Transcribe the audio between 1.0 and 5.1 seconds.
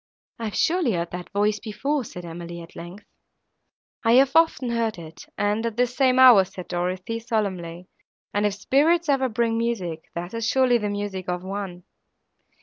that voice before!" said Emily, at length. "I have often heard